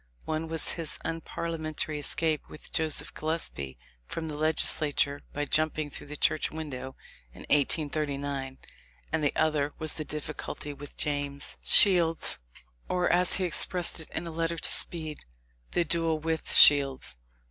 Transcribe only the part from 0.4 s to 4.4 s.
was his unparlia mentary escape with Joseph Gillespie from the